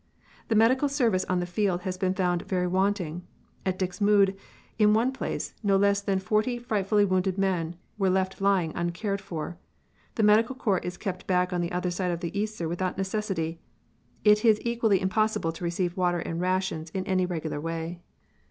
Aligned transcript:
"The 0.47 0.55
medical 0.55 0.89
service 0.89 1.25
on 1.25 1.41
the 1.41 1.45
field 1.45 1.81
has 1.81 1.95
been 1.95 2.15
found 2.15 2.41
very 2.47 2.65
wanting. 2.65 3.21
At 3.67 3.77
Dixmude, 3.77 4.35
in 4.79 4.95
one 4.95 5.11
place, 5.11 5.53
no 5.61 5.77
less 5.77 6.01
than 6.01 6.17
forty 6.17 6.57
frightfully 6.57 7.05
wounded 7.05 7.37
men 7.37 7.75
were 7.99 8.09
left 8.09 8.41
lying 8.41 8.71
uncared, 8.73 9.21
for. 9.21 9.59
The 10.15 10.23
medical 10.23 10.55
corps 10.55 10.79
is 10.79 10.97
kept 10.97 11.27
back 11.27 11.53
on 11.53 11.61
the 11.61 11.71
other 11.71 11.91
side 11.91 12.09
of 12.09 12.21
the 12.21 12.31
Yser 12.31 12.67
without 12.67 12.97
necessity. 12.97 13.59
It 14.23 14.43
is 14.43 14.59
equally 14.65 14.99
impossible 14.99 15.51
to 15.51 15.63
receive 15.63 15.95
water 15.95 16.17
and 16.17 16.41
rations 16.41 16.89
in 16.95 17.05
any 17.05 17.27
regular 17.27 17.61
way. 17.61 18.01